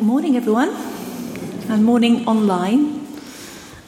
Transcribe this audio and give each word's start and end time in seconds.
morning, 0.00 0.34
everyone, 0.34 0.70
and 1.68 1.84
morning 1.84 2.26
online. 2.26 3.06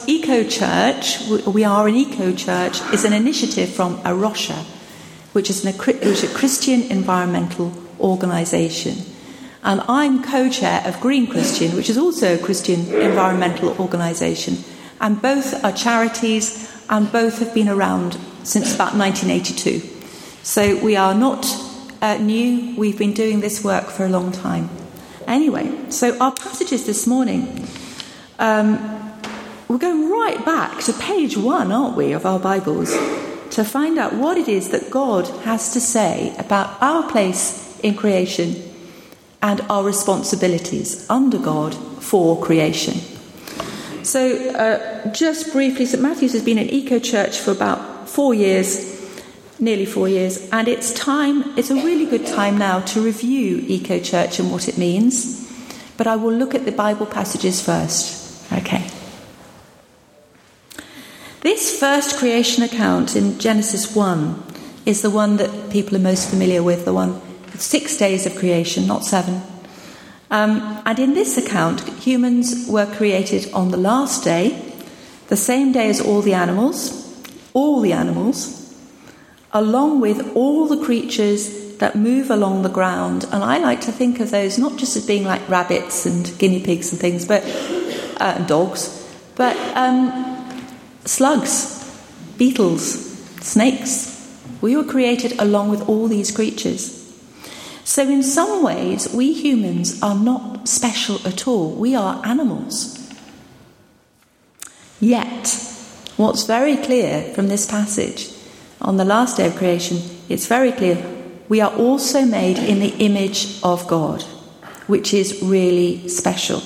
Eco 0.05 0.43
Church, 0.43 1.27
we 1.47 1.63
are 1.63 1.87
an 1.87 1.95
eco 1.95 2.31
church, 2.33 2.81
is 2.93 3.03
an 3.03 3.13
initiative 3.13 3.69
from 3.69 3.99
A 4.05 4.13
Rocha, 4.13 4.63
which 5.31 5.49
is, 5.49 5.65
an, 5.65 5.73
which 5.73 6.05
is 6.05 6.23
a 6.23 6.35
Christian 6.35 6.83
environmental 6.83 7.73
organisation. 7.99 8.95
And 9.63 9.81
I'm 9.87 10.23
co 10.23 10.49
chair 10.49 10.83
of 10.85 10.99
Green 11.01 11.25
Christian, 11.25 11.75
which 11.75 11.89
is 11.89 11.97
also 11.97 12.35
a 12.35 12.37
Christian 12.37 12.93
environmental 12.93 13.69
organisation. 13.79 14.57
And 15.01 15.19
both 15.19 15.63
are 15.63 15.71
charities, 15.71 16.71
and 16.89 17.11
both 17.11 17.39
have 17.39 17.55
been 17.55 17.69
around 17.69 18.19
since 18.43 18.75
about 18.75 18.95
1982. 18.95 19.79
So 20.43 20.77
we 20.77 20.95
are 20.95 21.15
not 21.15 21.47
uh, 22.03 22.17
new, 22.17 22.75
we've 22.75 22.99
been 22.99 23.13
doing 23.13 23.39
this 23.39 23.63
work 23.63 23.85
for 23.85 24.05
a 24.05 24.09
long 24.09 24.31
time. 24.31 24.69
Anyway, 25.27 25.89
so 25.89 26.17
our 26.19 26.31
passages 26.31 26.85
this 26.85 27.07
morning, 27.07 27.67
um, 28.39 28.77
we're 29.67 29.77
going 29.77 30.09
right 30.09 30.43
back 30.45 30.81
to 30.83 30.93
page 30.93 31.37
one, 31.37 31.71
aren't 31.71 31.95
we, 31.95 32.11
of 32.11 32.25
our 32.25 32.39
Bibles, 32.39 32.91
to 33.51 33.63
find 33.63 33.97
out 33.97 34.13
what 34.13 34.37
it 34.37 34.47
is 34.47 34.69
that 34.69 34.89
God 34.89 35.27
has 35.43 35.73
to 35.73 35.79
say 35.79 36.35
about 36.37 36.81
our 36.81 37.09
place 37.09 37.79
in 37.81 37.95
creation 37.95 38.55
and 39.41 39.61
our 39.61 39.83
responsibilities 39.83 41.09
under 41.09 41.37
God 41.37 41.75
for 41.75 42.41
creation. 42.41 42.95
So, 44.03 44.49
uh, 44.49 45.11
just 45.13 45.53
briefly, 45.53 45.85
St 45.85 46.01
Matthew's 46.01 46.33
has 46.33 46.43
been 46.43 46.57
an 46.57 46.69
eco 46.69 46.99
church 46.99 47.39
for 47.39 47.51
about 47.51 48.09
four 48.09 48.33
years 48.33 48.92
nearly 49.63 49.85
four 49.85 50.07
years, 50.07 50.49
and 50.51 50.67
it's 50.67 50.93
time, 50.93 51.57
it's 51.57 51.71
a 51.71 51.75
really 51.75 52.05
good 52.05 52.25
time 52.25 52.57
now 52.57 52.81
to 52.81 53.01
review 53.01 53.63
Eco 53.67 53.99
Church 53.99 54.39
and 54.39 54.51
what 54.51 54.67
it 54.67 54.77
means. 54.77 55.39
But 55.97 56.07
I 56.07 56.15
will 56.15 56.33
look 56.33 56.53
at 56.53 56.65
the 56.65 56.71
Bible 56.71 57.05
passages 57.05 57.61
first. 57.61 58.51
Okay. 58.51 58.87
This 61.41 61.79
first 61.79 62.17
creation 62.17 62.63
account 62.63 63.15
in 63.15 63.39
Genesis 63.39 63.95
1 63.95 64.43
is 64.85 65.01
the 65.01 65.09
one 65.09 65.37
that 65.37 65.71
people 65.71 65.95
are 65.97 66.01
most 66.01 66.29
familiar 66.29 66.63
with, 66.63 66.85
the 66.85 66.93
one 66.93 67.21
six 67.57 67.97
days 67.97 68.25
of 68.25 68.35
creation, 68.35 68.87
not 68.87 69.05
seven. 69.05 69.41
Um, 70.31 70.81
and 70.85 70.97
in 70.99 71.13
this 71.13 71.37
account, 71.37 71.81
humans 71.99 72.67
were 72.67 72.87
created 72.87 73.51
on 73.53 73.71
the 73.71 73.77
last 73.77 74.23
day, 74.23 74.73
the 75.27 75.35
same 75.35 75.71
day 75.71 75.89
as 75.89 76.01
all 76.01 76.21
the 76.21 76.33
animals, 76.33 76.99
all 77.53 77.81
the 77.81 77.93
animals, 77.93 78.62
along 79.53 80.01
with 80.01 80.35
all 80.35 80.67
the 80.67 80.83
creatures 80.83 81.77
that 81.77 81.95
move 81.95 82.31
along 82.31 82.63
the 82.63 82.69
ground. 82.69 83.25
And 83.31 83.43
I 83.43 83.59
like 83.59 83.81
to 83.81 83.91
think 83.91 84.19
of 84.19 84.31
those 84.31 84.57
not 84.57 84.77
just 84.77 84.95
as 84.95 85.05
being 85.05 85.23
like 85.23 85.47
rabbits 85.47 86.05
and 86.05 86.35
guinea 86.39 86.61
pigs 86.61 86.91
and 86.91 86.99
things, 86.99 87.25
but 87.25 87.43
uh, 88.19 88.43
dogs, 88.45 89.07
but 89.35 89.55
um, 89.77 90.67
slugs, 91.05 91.79
beetles, 92.37 93.11
snakes. 93.41 94.11
We 94.61 94.75
were 94.77 94.85
created 94.85 95.39
along 95.39 95.69
with 95.69 95.87
all 95.89 96.07
these 96.07 96.31
creatures. 96.31 96.99
So, 97.83 98.03
in 98.03 98.23
some 98.23 98.63
ways, 98.63 99.13
we 99.13 99.33
humans 99.33 100.01
are 100.01 100.15
not 100.15 100.69
special 100.69 101.19
at 101.27 101.47
all. 101.49 101.71
We 101.71 101.95
are 101.95 102.25
animals. 102.25 102.97
Yet, 105.01 105.47
what's 106.15 106.43
very 106.43 106.77
clear 106.77 107.33
from 107.33 107.49
this 107.49 107.65
passage 107.65 108.32
on 108.83 108.97
the 108.97 109.05
last 109.05 109.37
day 109.37 109.47
of 109.47 109.55
creation, 109.55 109.99
it's 110.27 110.47
very 110.47 110.71
clear 110.71 110.97
we 111.49 111.61
are 111.61 111.73
also 111.75 112.25
made 112.25 112.57
in 112.57 112.79
the 112.79 112.95
image 112.97 113.59
of 113.63 113.87
God, 113.87 114.23
which 114.87 115.13
is 115.13 115.41
really 115.41 116.07
special. 116.07 116.61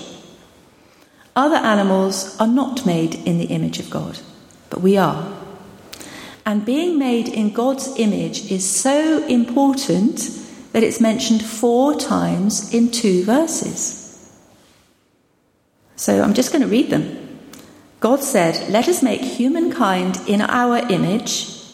Other 1.36 1.58
animals 1.58 2.40
are 2.40 2.48
not 2.48 2.86
made 2.86 3.16
in 3.16 3.38
the 3.38 3.46
image 3.46 3.80
of 3.80 3.90
God, 3.90 4.20
but 4.70 4.82
we 4.82 4.98
are. 4.98 5.36
And 6.46 6.66
being 6.66 6.98
made 6.98 7.28
in 7.28 7.52
God's 7.52 7.94
image 7.98 8.50
is 8.50 8.68
so 8.68 9.26
important 9.28 10.30
that 10.72 10.84
it's 10.84 11.02
mentioned 11.02 11.44
four 11.44 11.94
times 11.96 12.74
in 12.74 12.90
two 12.90 13.24
verses. 13.26 14.32
So 15.96 16.22
I'm 16.22 16.34
just 16.34 16.52
going 16.52 16.62
to 16.62 16.68
read 16.68 16.90
them. 16.90 17.40
God 18.00 18.24
said, 18.24 18.70
Let 18.70 18.88
us 18.88 19.04
make 19.04 19.22
humankind 19.22 20.22
in 20.28 20.42
our 20.42 20.78
image 20.78 21.57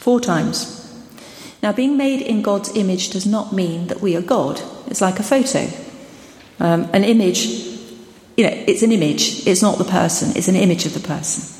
Four 0.00 0.18
times. 0.18 0.78
Now, 1.62 1.72
being 1.72 1.98
made 1.98 2.22
in 2.22 2.40
God's 2.40 2.74
image 2.74 3.10
does 3.10 3.26
not 3.26 3.52
mean 3.52 3.88
that 3.88 4.00
we 4.00 4.16
are 4.16 4.22
God. 4.22 4.58
It's 4.86 5.02
like 5.02 5.20
a 5.20 5.22
photo. 5.22 5.68
Um, 6.58 6.88
an 6.94 7.04
image, 7.04 7.44
you 8.34 8.44
know, 8.44 8.64
it's 8.66 8.82
an 8.82 8.92
image. 8.92 9.46
It's 9.46 9.60
not 9.60 9.76
the 9.76 9.84
person, 9.84 10.34
it's 10.36 10.48
an 10.48 10.56
image 10.56 10.86
of 10.86 10.94
the 10.94 11.00
person. 11.00 11.54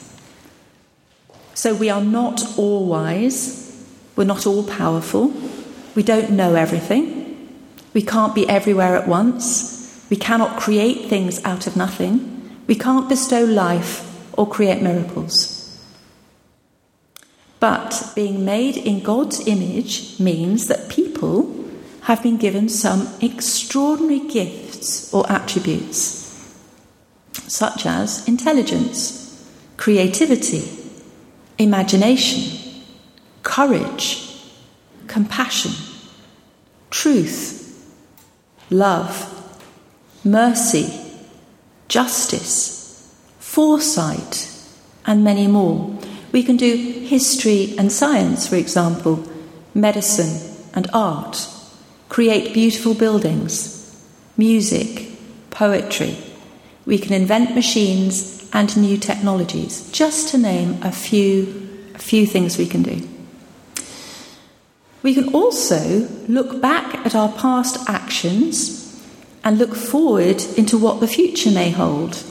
So 1.53 1.75
we 1.75 1.91
are 1.91 2.01
not 2.01 2.43
all 2.57 2.87
wise. 2.87 3.59
We're 4.17 4.25
not 4.25 4.47
all 4.47 4.65
powerful. 4.65 5.35
We 5.95 6.03
don't 6.03 6.31
know 6.31 6.55
everything. 6.55 7.61
We 7.93 8.01
can't 8.01 8.35
be 8.35 8.49
everywhere 8.49 8.97
at 8.97 9.07
once. 9.07 10.07
We 10.09 10.17
cannot 10.17 10.59
create 10.59 11.11
things 11.11 11.45
out 11.45 11.67
of 11.67 11.77
nothing. 11.77 12.59
We 12.67 12.75
can't 12.75 13.07
bestow 13.07 13.45
life 13.45 14.07
or 14.33 14.49
create 14.49 14.81
miracles. 14.81 15.60
But 17.61 18.13
being 18.15 18.45
made 18.45 18.79
in 18.79 19.03
God's 19.03 19.47
image 19.47 20.19
means 20.19 20.67
that 20.69 20.89
people 20.89 21.55
have 22.03 22.23
been 22.23 22.39
given 22.39 22.71
some 22.71 23.09
extraordinary 23.21 24.21
gifts 24.21 25.13
or 25.13 25.31
attributes, 25.31 26.55
such 27.47 27.85
as 27.85 28.27
intelligence, 28.27 29.47
creativity, 29.77 30.69
imagination, 31.59 32.83
courage, 33.43 34.43
compassion, 35.07 35.73
truth, 36.89 37.61
love, 38.71 39.27
mercy, 40.25 40.89
justice, 41.89 43.15
foresight, 43.39 44.51
and 45.05 45.23
many 45.23 45.47
more. 45.47 45.99
We 46.33 46.43
can 46.43 46.57
do 46.57 47.00
history 47.11 47.75
and 47.77 47.91
science, 47.91 48.47
for 48.47 48.55
example, 48.55 49.29
medicine 49.75 50.33
and 50.75 50.89
art, 50.93 51.49
create 52.09 52.55
beautiful 52.55 52.95
buildings, 52.95 53.51
music, 54.37 55.11
poetry. 55.51 56.17
We 56.87 56.99
can 56.99 57.13
invent 57.13 57.57
machines 57.57 58.49
and 58.53 58.77
new 58.77 58.97
technologies, 58.97 59.91
just 59.91 60.29
to 60.29 60.39
name 60.39 60.81
a 60.85 60.93
few, 60.93 61.93
a 61.97 61.99
few 61.99 62.27
things 62.27 62.57
we 62.57 62.67
can 62.67 62.85
do. 62.85 63.09
We 65.03 65.13
can 65.13 65.35
also 65.35 66.07
look 66.29 66.61
back 66.61 66.95
at 67.05 67.17
our 67.17 67.33
past 67.33 67.89
actions 67.89 69.03
and 69.43 69.59
look 69.59 69.75
forward 69.75 70.41
into 70.57 70.79
what 70.79 71.01
the 71.01 71.09
future 71.09 71.51
may 71.51 71.71
hold. 71.71 72.23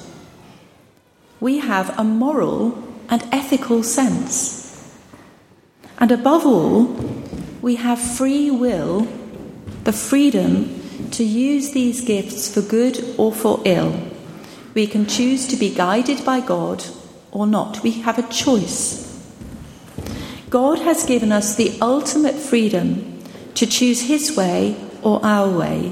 We 1.41 1.59
have 1.59 1.99
a 1.99 2.03
moral 2.05 2.81
and 3.09 3.21
ethical 3.33 3.83
sense. 3.83 4.58
And 5.99 6.11
above 6.11 6.45
all, 6.45 6.85
we 7.61 7.75
have 7.75 7.99
free 7.99 8.49
will, 8.49 9.07
the 9.83 9.91
freedom 9.91 11.09
to 11.11 11.23
use 11.23 11.71
these 11.71 12.01
gifts 12.01 12.53
for 12.53 12.61
good 12.61 13.03
or 13.17 13.33
for 13.33 13.61
ill. 13.65 14.01
We 14.73 14.87
can 14.87 15.05
choose 15.05 15.47
to 15.47 15.57
be 15.57 15.75
guided 15.75 16.23
by 16.23 16.39
God 16.39 16.85
or 17.31 17.45
not. 17.45 17.83
We 17.83 17.91
have 18.01 18.17
a 18.17 18.31
choice. 18.31 19.05
God 20.49 20.79
has 20.79 21.05
given 21.05 21.31
us 21.31 21.55
the 21.55 21.77
ultimate 21.81 22.35
freedom 22.35 23.21
to 23.55 23.65
choose 23.65 24.03
His 24.03 24.35
way 24.35 24.77
or 25.01 25.23
our 25.23 25.49
way. 25.49 25.91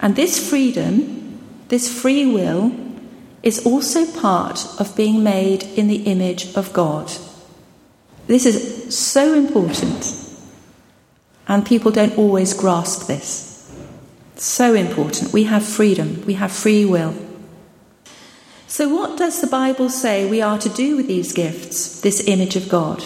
And 0.00 0.16
this 0.16 0.48
freedom, 0.48 1.40
this 1.68 1.88
free 1.88 2.26
will, 2.26 2.72
is 3.42 3.64
also 3.64 4.04
part 4.20 4.66
of 4.78 4.94
being 4.96 5.22
made 5.24 5.62
in 5.62 5.88
the 5.88 6.04
image 6.04 6.54
of 6.54 6.72
God. 6.72 7.10
This 8.26 8.46
is 8.46 8.96
so 8.96 9.34
important, 9.34 10.14
and 11.48 11.66
people 11.66 11.90
don't 11.90 12.16
always 12.16 12.54
grasp 12.54 13.06
this. 13.06 13.48
So 14.36 14.74
important. 14.74 15.32
We 15.32 15.44
have 15.44 15.64
freedom, 15.64 16.24
we 16.26 16.34
have 16.34 16.52
free 16.52 16.84
will. 16.84 17.14
So, 18.68 18.88
what 18.88 19.18
does 19.18 19.40
the 19.40 19.46
Bible 19.46 19.90
say 19.90 20.28
we 20.28 20.40
are 20.40 20.58
to 20.58 20.68
do 20.68 20.96
with 20.96 21.06
these 21.06 21.32
gifts, 21.32 22.00
this 22.00 22.26
image 22.26 22.56
of 22.56 22.68
God? 22.68 23.04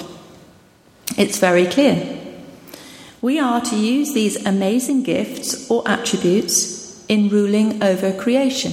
It's 1.17 1.39
very 1.39 1.67
clear. 1.67 2.21
We 3.21 3.41
are 3.41 3.61
to 3.61 3.77
use 3.77 4.13
these 4.13 4.45
amazing 4.47 5.03
gifts 5.03 5.69
or 5.71 5.83
attributes 5.87 7.05
in 7.09 7.29
ruling 7.29 7.83
over 7.83 8.13
creation, 8.13 8.73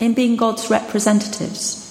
in 0.00 0.14
being 0.14 0.36
God's 0.36 0.70
representatives. 0.70 1.84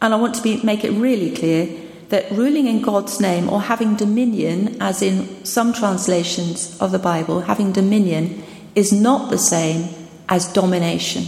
And 0.00 0.12
I 0.12 0.16
want 0.16 0.34
to 0.36 0.42
be, 0.42 0.62
make 0.62 0.84
it 0.84 0.90
really 0.92 1.34
clear 1.34 1.83
that 2.14 2.30
ruling 2.30 2.68
in 2.68 2.80
God's 2.80 3.20
name 3.20 3.50
or 3.50 3.60
having 3.60 3.96
dominion, 3.96 4.80
as 4.80 5.02
in 5.02 5.44
some 5.44 5.72
translations 5.72 6.80
of 6.80 6.92
the 6.92 6.98
Bible, 7.00 7.40
having 7.40 7.72
dominion 7.72 8.40
is 8.76 8.92
not 8.92 9.30
the 9.30 9.38
same 9.38 9.92
as 10.28 10.52
domination. 10.52 11.24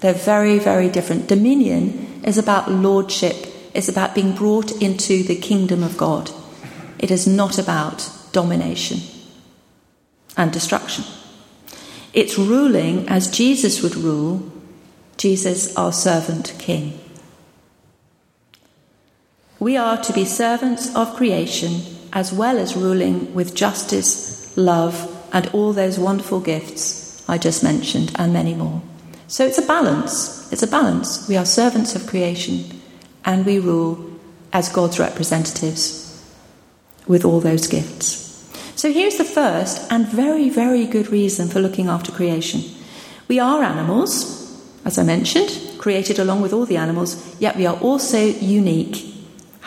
They're 0.00 0.12
very, 0.12 0.58
very 0.58 0.90
different. 0.90 1.26
Dominion 1.26 2.20
is 2.22 2.36
about 2.36 2.70
lordship, 2.70 3.46
it's 3.72 3.88
about 3.88 4.14
being 4.14 4.34
brought 4.34 4.70
into 4.82 5.22
the 5.22 5.36
kingdom 5.36 5.82
of 5.82 5.96
God. 5.96 6.30
It 6.98 7.10
is 7.10 7.26
not 7.26 7.58
about 7.58 8.10
domination 8.32 8.98
and 10.36 10.52
destruction. 10.52 11.04
It's 12.12 12.38
ruling 12.38 13.08
as 13.08 13.30
Jesus 13.30 13.82
would 13.82 13.96
rule, 13.96 14.52
Jesus, 15.16 15.74
our 15.76 15.94
servant 15.94 16.54
king. 16.58 17.00
We 19.60 19.76
are 19.76 19.96
to 20.02 20.12
be 20.12 20.24
servants 20.24 20.94
of 20.94 21.16
creation 21.16 21.80
as 22.12 22.32
well 22.32 22.58
as 22.58 22.76
ruling 22.76 23.34
with 23.34 23.54
justice, 23.54 24.56
love, 24.56 25.14
and 25.32 25.46
all 25.48 25.72
those 25.72 25.98
wonderful 25.98 26.40
gifts 26.40 27.24
I 27.28 27.36
just 27.36 27.62
mentioned, 27.62 28.12
and 28.16 28.32
many 28.32 28.54
more. 28.54 28.80
So 29.26 29.44
it's 29.44 29.58
a 29.58 29.66
balance. 29.66 30.50
It's 30.50 30.62
a 30.62 30.66
balance. 30.66 31.28
We 31.28 31.36
are 31.36 31.44
servants 31.44 31.94
of 31.94 32.06
creation 32.06 32.80
and 33.24 33.44
we 33.44 33.58
rule 33.58 34.10
as 34.52 34.70
God's 34.70 34.98
representatives 34.98 36.24
with 37.06 37.24
all 37.24 37.40
those 37.40 37.66
gifts. 37.66 38.24
So 38.76 38.90
here's 38.90 39.18
the 39.18 39.24
first 39.24 39.92
and 39.92 40.08
very, 40.08 40.48
very 40.48 40.86
good 40.86 41.08
reason 41.08 41.48
for 41.48 41.60
looking 41.60 41.88
after 41.88 42.12
creation. 42.12 42.62
We 43.26 43.38
are 43.38 43.62
animals, 43.62 44.62
as 44.86 44.96
I 44.98 45.02
mentioned, 45.02 45.78
created 45.78 46.18
along 46.18 46.40
with 46.40 46.54
all 46.54 46.64
the 46.64 46.78
animals, 46.78 47.36
yet 47.38 47.56
we 47.56 47.66
are 47.66 47.76
also 47.80 48.18
unique, 48.18 49.17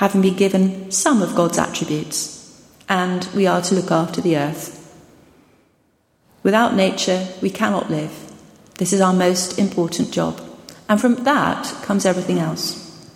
having 0.01 0.23
been 0.23 0.35
given 0.35 0.89
some 0.89 1.21
of 1.21 1.35
God's 1.35 1.59
attributes, 1.59 2.59
and 2.89 3.23
we 3.35 3.45
are 3.45 3.61
to 3.61 3.75
look 3.75 3.91
after 3.91 4.19
the 4.19 4.35
earth. 4.35 4.79
Without 6.41 6.73
nature, 6.73 7.27
we 7.39 7.51
cannot 7.51 7.91
live. 7.91 8.11
This 8.79 8.93
is 8.93 8.99
our 8.99 9.13
most 9.13 9.59
important 9.59 10.09
job. 10.11 10.41
And 10.89 10.99
from 10.99 11.23
that 11.23 11.71
comes 11.83 12.07
everything 12.07 12.39
else. 12.39 13.11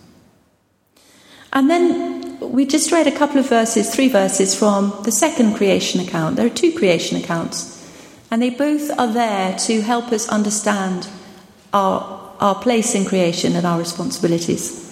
And 1.51 1.71
then 1.71 2.39
we 2.39 2.67
just 2.67 2.91
read 2.91 3.07
a 3.07 3.17
couple 3.17 3.39
of 3.39 3.49
verses, 3.49 3.89
three 3.89 4.07
verses 4.07 4.53
from 4.53 4.93
the 5.05 5.11
second 5.11 5.55
creation 5.55 5.99
account. 5.99 6.35
There 6.35 6.45
are 6.45 6.61
two 6.61 6.71
creation 6.71 7.17
accounts, 7.17 7.83
and 8.29 8.39
they 8.39 8.51
both 8.51 8.91
are 8.99 9.11
there 9.11 9.57
to 9.57 9.81
help 9.81 10.11
us 10.11 10.29
understand 10.29 11.07
our, 11.73 12.31
our 12.39 12.61
place 12.61 12.93
in 12.93 13.05
creation 13.05 13.55
and 13.55 13.65
our 13.65 13.79
responsibilities. 13.79 14.84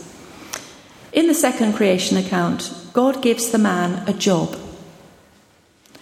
In 1.14 1.28
the 1.28 1.36
second 1.36 1.74
creation 1.74 2.18
account, 2.18 2.74
God 2.92 3.22
gives 3.22 3.52
the 3.52 3.60
man 3.60 4.04
a 4.10 4.14
job. 4.14 4.58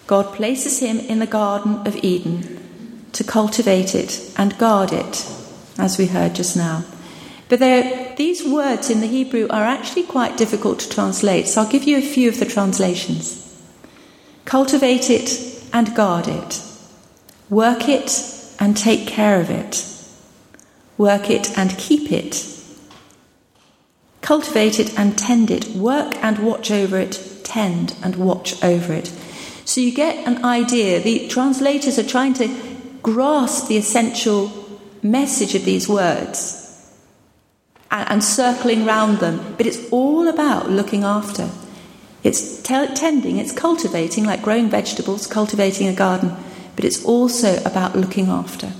God 0.07 0.33
places 0.33 0.79
him 0.79 0.99
in 0.99 1.19
the 1.19 1.27
Garden 1.27 1.85
of 1.85 1.97
Eden 1.97 3.05
to 3.11 3.23
cultivate 3.25 3.93
it 3.93 4.31
and 4.37 4.57
guard 4.57 4.93
it, 4.93 5.29
as 5.77 5.97
we 5.97 6.07
heard 6.07 6.33
just 6.35 6.55
now. 6.55 6.85
But 7.49 7.59
these 8.15 8.47
words 8.47 8.89
in 8.89 9.01
the 9.01 9.07
Hebrew 9.07 9.47
are 9.49 9.65
actually 9.65 10.03
quite 10.03 10.37
difficult 10.37 10.79
to 10.79 10.89
translate, 10.89 11.49
so 11.49 11.61
I'll 11.61 11.69
give 11.69 11.83
you 11.83 11.97
a 11.97 12.01
few 12.01 12.29
of 12.29 12.39
the 12.39 12.45
translations. 12.45 13.37
Cultivate 14.45 15.09
it 15.09 15.61
and 15.73 15.93
guard 15.93 16.29
it. 16.29 16.61
Work 17.49 17.89
it 17.89 18.23
and 18.59 18.77
take 18.77 19.07
care 19.07 19.41
of 19.41 19.49
it. 19.49 19.85
Work 20.97 21.29
it 21.29 21.57
and 21.57 21.77
keep 21.77 22.13
it. 22.13 22.47
Cultivate 24.21 24.79
it 24.79 24.97
and 24.97 25.17
tend 25.17 25.51
it. 25.51 25.67
Work 25.69 26.15
and 26.23 26.39
watch 26.39 26.71
over 26.71 26.97
it. 26.97 27.41
Tend 27.43 27.95
and 28.03 28.15
watch 28.15 28.63
over 28.63 28.93
it. 28.93 29.07
So 29.65 29.81
you 29.81 29.93
get 29.93 30.27
an 30.27 30.45
idea. 30.45 30.99
The 30.99 31.27
translators 31.27 31.97
are 31.97 32.03
trying 32.03 32.33
to 32.35 32.47
grasp 33.01 33.67
the 33.67 33.77
essential 33.77 34.51
message 35.01 35.55
of 35.55 35.65
these 35.65 35.89
words 35.89 36.61
and, 37.89 38.09
and 38.09 38.23
circling 38.23 38.85
round 38.85 39.19
them, 39.19 39.55
but 39.57 39.65
it's 39.65 39.89
all 39.91 40.27
about 40.27 40.69
looking 40.69 41.03
after. 41.03 41.49
It's 42.23 42.61
t- 42.61 42.87
tending, 42.93 43.37
it's 43.37 43.51
cultivating, 43.51 44.25
like 44.25 44.43
growing 44.43 44.69
vegetables, 44.69 45.27
cultivating 45.27 45.87
a 45.87 45.93
garden, 45.93 46.35
but 46.75 46.85
it's 46.85 47.03
also 47.03 47.61
about 47.63 47.95
looking 47.95 48.27
after. 48.27 48.71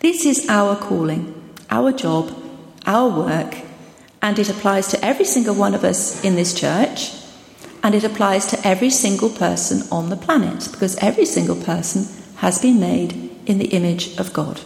This 0.00 0.26
is 0.26 0.46
our 0.48 0.76
calling, 0.76 1.34
our 1.70 1.92
job, 1.92 2.34
our 2.86 3.08
work, 3.08 3.56
and 4.22 4.38
it 4.38 4.48
applies 4.48 4.88
to 4.88 5.04
every 5.04 5.24
single 5.24 5.54
one 5.54 5.74
of 5.74 5.84
us 5.84 6.24
in 6.24 6.36
this 6.36 6.54
church, 6.54 7.12
and 7.82 7.94
it 7.94 8.04
applies 8.04 8.46
to 8.46 8.66
every 8.66 8.90
single 8.90 9.30
person 9.30 9.82
on 9.90 10.08
the 10.08 10.16
planet, 10.16 10.68
because 10.72 10.96
every 10.96 11.26
single 11.26 11.56
person 11.56 12.06
has 12.36 12.58
been 12.58 12.80
made 12.80 13.30
in 13.46 13.58
the 13.58 13.68
image 13.68 14.16
of 14.18 14.32
God. 14.32 14.60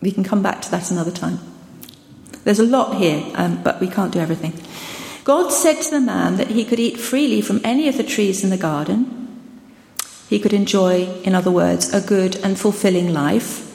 We 0.00 0.12
can 0.12 0.24
come 0.24 0.42
back 0.42 0.62
to 0.62 0.70
that 0.70 0.90
another 0.90 1.10
time. 1.10 1.40
There's 2.44 2.60
a 2.60 2.64
lot 2.64 2.96
here, 2.96 3.24
um, 3.34 3.62
but 3.62 3.80
we 3.80 3.88
can't 3.88 4.12
do 4.12 4.20
everything. 4.20 4.52
God 5.24 5.50
said 5.50 5.82
to 5.82 5.90
the 5.90 6.00
man 6.00 6.36
that 6.36 6.50
he 6.50 6.64
could 6.64 6.78
eat 6.78 7.00
freely 7.00 7.40
from 7.40 7.60
any 7.64 7.88
of 7.88 7.96
the 7.96 8.04
trees 8.04 8.44
in 8.44 8.50
the 8.50 8.56
garden. 8.56 9.12
He 10.28 10.38
could 10.38 10.52
enjoy, 10.52 11.06
in 11.24 11.34
other 11.34 11.50
words, 11.50 11.92
a 11.92 12.00
good 12.00 12.36
and 12.36 12.56
fulfilling 12.56 13.12
life, 13.12 13.65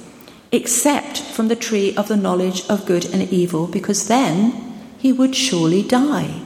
except 0.51 1.21
from 1.21 1.48
the 1.48 1.56
tree 1.56 1.95
of 1.95 2.07
the 2.07 2.18
knowledge 2.18 2.68
of 2.68 2.86
good 2.86 3.06
and 3.06 3.31
evil, 3.31 3.68
because 3.68 4.07
then 4.07 4.51
he 4.98 5.12
would 5.12 5.36
surely 5.36 5.81
die. 5.81 6.42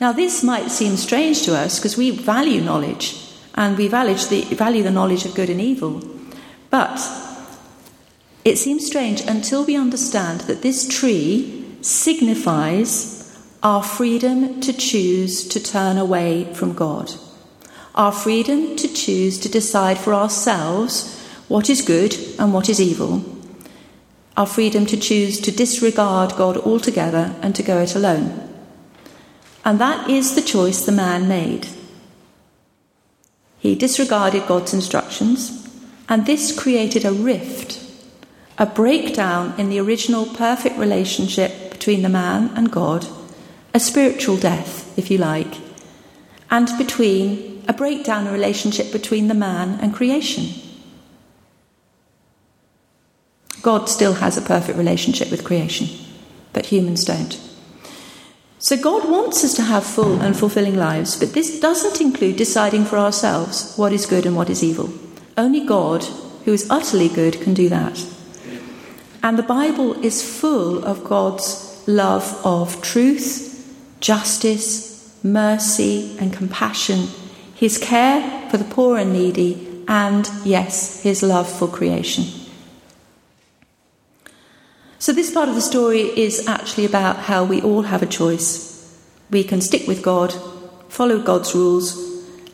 Now, 0.00 0.12
this 0.12 0.42
might 0.42 0.70
seem 0.70 0.96
strange 0.96 1.42
to 1.42 1.54
us 1.54 1.78
because 1.78 1.96
we 1.96 2.10
value 2.10 2.62
knowledge 2.62 3.16
and 3.54 3.76
we 3.76 3.88
value 3.88 4.14
the, 4.14 4.42
value 4.54 4.82
the 4.82 4.90
knowledge 4.90 5.26
of 5.26 5.34
good 5.34 5.50
and 5.50 5.60
evil. 5.60 6.00
But 6.70 6.98
it 8.44 8.56
seems 8.56 8.86
strange 8.86 9.20
until 9.22 9.64
we 9.64 9.76
understand 9.76 10.42
that 10.42 10.62
this 10.62 10.88
tree 10.88 11.76
signifies 11.82 13.38
our 13.62 13.82
freedom 13.82 14.60
to 14.62 14.72
choose 14.72 15.46
to 15.48 15.62
turn 15.62 15.98
away 15.98 16.44
from 16.54 16.72
God, 16.72 17.12
our 17.94 18.12
freedom 18.12 18.76
to 18.76 18.88
choose 18.88 19.38
to 19.40 19.50
decide 19.50 19.98
for 19.98 20.14
ourselves 20.14 21.19
what 21.50 21.68
is 21.68 21.82
good 21.82 22.16
and 22.38 22.54
what 22.54 22.68
is 22.68 22.80
evil, 22.80 23.24
our 24.36 24.46
freedom 24.46 24.86
to 24.86 24.96
choose 24.96 25.40
to 25.40 25.50
disregard 25.50 26.36
God 26.36 26.56
altogether 26.56 27.34
and 27.42 27.56
to 27.56 27.62
go 27.64 27.78
it 27.78 27.96
alone. 27.96 28.48
And 29.64 29.80
that 29.80 30.08
is 30.08 30.36
the 30.36 30.42
choice 30.42 30.80
the 30.80 30.92
man 30.92 31.26
made. 31.26 31.66
He 33.58 33.74
disregarded 33.74 34.46
God's 34.46 34.72
instructions, 34.72 35.68
and 36.08 36.24
this 36.24 36.56
created 36.56 37.04
a 37.04 37.12
rift, 37.12 37.84
a 38.56 38.64
breakdown 38.64 39.52
in 39.58 39.70
the 39.70 39.80
original 39.80 40.26
perfect 40.26 40.78
relationship 40.78 41.72
between 41.72 42.02
the 42.02 42.08
man 42.08 42.52
and 42.56 42.70
God, 42.70 43.08
a 43.74 43.80
spiritual 43.80 44.36
death, 44.36 44.96
if 44.96 45.10
you 45.10 45.18
like, 45.18 45.56
and 46.48 46.70
between 46.78 47.64
a 47.66 47.72
breakdown 47.72 48.28
in 48.28 48.32
relationship 48.32 48.92
between 48.92 49.26
the 49.26 49.34
man 49.34 49.80
and 49.80 49.92
creation. 49.92 50.69
God 53.62 53.88
still 53.88 54.14
has 54.14 54.36
a 54.36 54.42
perfect 54.42 54.78
relationship 54.78 55.30
with 55.30 55.44
creation, 55.44 55.88
but 56.52 56.66
humans 56.66 57.04
don't. 57.04 57.38
So 58.58 58.76
God 58.76 59.08
wants 59.08 59.42
us 59.42 59.54
to 59.54 59.62
have 59.62 59.84
full 59.84 60.20
and 60.20 60.36
fulfilling 60.36 60.76
lives, 60.76 61.18
but 61.18 61.32
this 61.32 61.60
doesn't 61.60 62.00
include 62.00 62.36
deciding 62.36 62.84
for 62.84 62.98
ourselves 62.98 63.74
what 63.76 63.92
is 63.92 64.04
good 64.06 64.26
and 64.26 64.36
what 64.36 64.50
is 64.50 64.62
evil. 64.62 64.92
Only 65.36 65.64
God, 65.64 66.04
who 66.44 66.52
is 66.52 66.68
utterly 66.70 67.08
good, 67.08 67.40
can 67.40 67.54
do 67.54 67.68
that. 67.70 68.04
And 69.22 69.38
the 69.38 69.42
Bible 69.42 69.92
is 70.04 70.22
full 70.22 70.84
of 70.84 71.04
God's 71.04 71.82
love 71.86 72.40
of 72.44 72.82
truth, 72.82 73.74
justice, 74.00 75.18
mercy, 75.22 76.16
and 76.18 76.32
compassion, 76.32 77.08
his 77.54 77.78
care 77.78 78.48
for 78.50 78.56
the 78.56 78.64
poor 78.64 78.96
and 78.96 79.12
needy, 79.12 79.84
and, 79.88 80.30
yes, 80.44 81.02
his 81.02 81.22
love 81.22 81.50
for 81.50 81.68
creation. 81.68 82.39
So, 85.00 85.12
this 85.12 85.32
part 85.32 85.48
of 85.48 85.56
the 85.56 85.60
story 85.60 86.02
is 86.02 86.46
actually 86.46 86.84
about 86.84 87.16
how 87.16 87.42
we 87.42 87.60
all 87.60 87.82
have 87.82 88.02
a 88.02 88.06
choice. 88.06 88.68
We 89.30 89.42
can 89.42 89.60
stick 89.60 89.88
with 89.88 90.02
God 90.02 90.32
follow 90.90 91.20
God's 91.20 91.54
rules, 91.54 91.96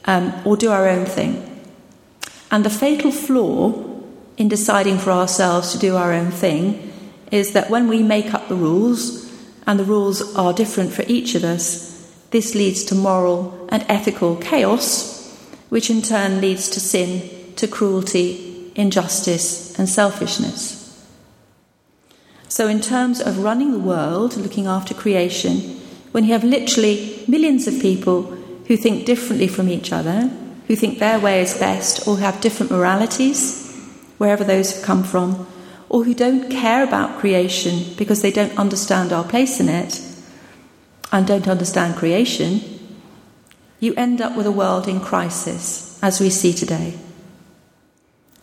um, 0.04 0.32
or 0.44 0.56
do 0.56 0.70
our 0.70 0.88
own 0.88 1.06
thing. 1.06 1.42
And 2.50 2.64
the 2.64 2.70
fatal 2.70 3.10
flaw 3.10 3.82
in 4.36 4.48
deciding 4.48 4.98
for 4.98 5.10
ourselves 5.10 5.72
to 5.72 5.78
do 5.78 5.96
our 5.96 6.12
own 6.12 6.30
thing 6.30 6.92
is 7.32 7.54
that 7.54 7.70
when 7.70 7.88
we 7.88 8.02
make 8.02 8.32
up 8.32 8.48
the 8.48 8.54
rules, 8.54 9.24
and 9.66 9.80
the 9.80 9.84
rules 9.84 10.36
are 10.36 10.52
different 10.52 10.92
for 10.92 11.04
each 11.08 11.34
of 11.34 11.42
us, 11.42 11.92
this 12.30 12.54
leads 12.54 12.84
to 12.84 12.94
moral 12.94 13.66
and 13.70 13.84
ethical 13.88 14.36
chaos, 14.36 15.34
which 15.70 15.90
in 15.90 16.02
turn 16.02 16.40
leads 16.40 16.68
to 16.68 16.78
sin, 16.78 17.28
to 17.56 17.66
cruelty, 17.66 18.70
injustice, 18.76 19.76
and 19.78 19.88
selfishness. 19.88 20.75
So, 22.56 22.68
in 22.68 22.80
terms 22.80 23.20
of 23.20 23.40
running 23.44 23.72
the 23.72 23.78
world, 23.78 24.34
looking 24.38 24.66
after 24.66 24.94
creation, 24.94 25.78
when 26.12 26.25
you 26.25 26.32
have 26.32 26.42
literally 26.42 27.22
millions 27.28 27.66
of 27.66 27.82
people 27.82 28.22
who 28.66 28.78
think 28.78 29.04
differently 29.04 29.46
from 29.46 29.68
each 29.68 29.92
other, 29.92 30.30
who 30.66 30.75
think 30.75 30.98
their 30.98 31.20
way 31.20 31.42
is 31.42 31.58
best, 31.58 32.08
or 32.08 32.16
have 32.16 32.40
different 32.40 32.72
moralities, 32.72 33.76
wherever 34.16 34.42
those 34.42 34.75
have 34.75 34.82
come 34.82 35.04
from, 35.04 35.46
or 35.90 36.04
who 36.04 36.14
don't 36.14 36.50
care 36.50 36.82
about 36.82 37.18
creation 37.18 37.94
because 37.98 38.22
they 38.22 38.32
don't 38.32 38.58
understand 38.58 39.12
our 39.12 39.25
place 39.25 39.60
in 39.60 39.68
it 39.68 40.00
and 41.12 41.26
don't 41.26 41.48
understand 41.48 41.96
creation, 41.96 42.62
you 43.80 43.92
end 43.96 44.22
up 44.22 44.34
with 44.34 44.46
a 44.46 44.50
world 44.62 44.88
in 44.88 44.98
crisis, 44.98 46.02
as 46.02 46.20
we 46.20 46.30
see 46.30 46.54
today. 46.54 46.94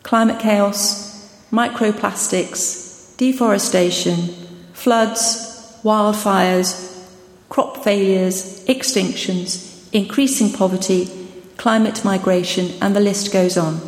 Climate 0.04 0.38
chaos, 0.38 1.28
microplastics, 1.50 2.83
deforestation, 3.16 4.28
floods, 4.72 5.78
wildfires, 5.82 6.90
crop 7.48 7.84
failures, 7.84 8.64
extinctions, 8.66 9.88
increasing 9.92 10.52
poverty, 10.52 11.08
climate 11.56 12.04
migration, 12.04 12.72
and 12.80 12.96
the 12.96 13.00
list 13.00 13.32
goes 13.32 13.56
on. 13.56 13.80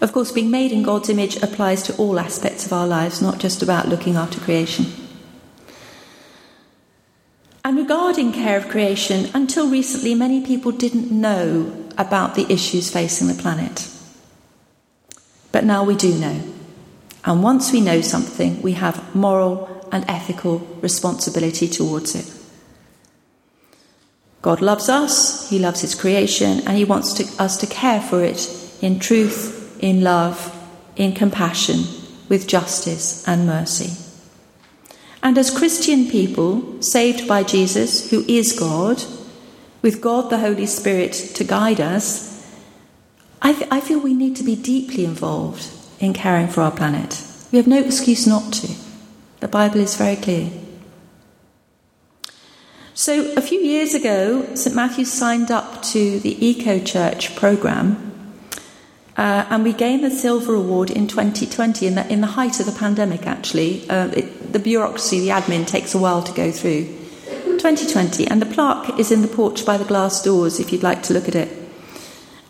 Of 0.00 0.12
course, 0.12 0.32
being 0.32 0.50
made 0.50 0.72
in 0.72 0.82
God's 0.82 1.08
image 1.08 1.36
applies 1.42 1.82
to 1.84 1.96
all 1.96 2.18
aspects 2.18 2.66
of 2.66 2.72
our 2.72 2.86
lives, 2.86 3.22
not 3.22 3.38
just 3.38 3.62
about 3.62 3.88
looking 3.88 4.16
after 4.16 4.40
creation. 4.40 4.86
And 7.64 7.76
regarding 7.76 8.32
care 8.32 8.58
of 8.58 8.68
creation, 8.68 9.30
until 9.32 9.70
recently, 9.70 10.16
many 10.16 10.44
people 10.44 10.72
didn't 10.72 11.12
know 11.12 11.72
about 11.96 12.34
the 12.34 12.52
issues 12.52 12.90
facing 12.90 13.28
the 13.28 13.40
planet. 13.40 13.88
But 15.52 15.64
now 15.64 15.84
we 15.84 15.94
do 15.94 16.14
know. 16.18 16.42
And 17.24 17.42
once 17.42 17.72
we 17.72 17.80
know 17.80 18.00
something, 18.00 18.60
we 18.62 18.72
have 18.72 19.14
moral 19.14 19.68
and 19.92 20.04
ethical 20.08 20.58
responsibility 20.80 21.68
towards 21.68 22.14
it. 22.14 22.30
God 24.40 24.60
loves 24.60 24.88
us, 24.88 25.48
He 25.50 25.58
loves 25.60 25.82
His 25.82 25.94
creation, 25.94 26.66
and 26.66 26.76
He 26.76 26.84
wants 26.84 27.12
to, 27.14 27.42
us 27.42 27.56
to 27.58 27.66
care 27.66 28.00
for 28.00 28.24
it 28.24 28.48
in 28.80 28.98
truth 28.98 29.62
in 29.82 30.02
love, 30.02 30.56
in 30.96 31.12
compassion, 31.12 31.84
with 32.28 32.46
justice 32.46 33.26
and 33.28 33.46
mercy. 33.46 33.98
And 35.22 35.36
as 35.36 35.56
Christian 35.56 36.08
people, 36.08 36.80
saved 36.80 37.28
by 37.28 37.42
Jesus, 37.42 38.10
who 38.10 38.24
is 38.26 38.58
God, 38.58 39.02
with 39.82 40.00
God 40.00 40.30
the 40.30 40.38
Holy 40.38 40.66
Spirit 40.66 41.12
to 41.34 41.44
guide 41.44 41.80
us, 41.80 42.31
I, 43.42 43.52
th- 43.52 43.68
I 43.70 43.80
feel 43.80 43.98
we 43.98 44.14
need 44.14 44.36
to 44.36 44.44
be 44.44 44.54
deeply 44.54 45.04
involved 45.04 45.68
in 45.98 46.12
caring 46.12 46.48
for 46.48 46.62
our 46.62 46.70
planet. 46.70 47.22
We 47.50 47.58
have 47.58 47.66
no 47.66 47.78
excuse 47.78 48.26
not 48.26 48.52
to. 48.54 48.68
The 49.40 49.48
Bible 49.48 49.80
is 49.80 49.96
very 49.96 50.16
clear. 50.16 50.50
So, 52.94 53.32
a 53.36 53.40
few 53.40 53.58
years 53.58 53.94
ago, 53.94 54.54
St 54.54 54.76
Matthew's 54.76 55.12
signed 55.12 55.50
up 55.50 55.82
to 55.82 56.20
the 56.20 56.46
Eco 56.46 56.78
Church 56.78 57.34
programme 57.34 58.12
uh, 59.16 59.44
and 59.50 59.64
we 59.64 59.72
gained 59.72 60.04
the 60.04 60.10
Silver 60.10 60.54
Award 60.54 60.90
in 60.90 61.06
2020, 61.06 61.86
in 61.86 61.96
the, 61.96 62.10
in 62.10 62.20
the 62.20 62.28
height 62.28 62.60
of 62.60 62.66
the 62.66 62.72
pandemic, 62.72 63.26
actually. 63.26 63.88
Uh, 63.90 64.08
it, 64.08 64.52
the 64.52 64.58
bureaucracy, 64.58 65.20
the 65.20 65.28
admin, 65.28 65.66
takes 65.66 65.94
a 65.94 65.98
while 65.98 66.22
to 66.22 66.32
go 66.32 66.50
through. 66.50 66.84
2020, 67.58 68.26
and 68.28 68.40
the 68.40 68.46
plaque 68.46 68.98
is 68.98 69.12
in 69.12 69.22
the 69.22 69.28
porch 69.28 69.66
by 69.66 69.76
the 69.76 69.84
glass 69.84 70.22
doors 70.22 70.58
if 70.58 70.72
you'd 70.72 70.82
like 70.82 71.02
to 71.02 71.12
look 71.12 71.28
at 71.28 71.34
it. 71.34 71.61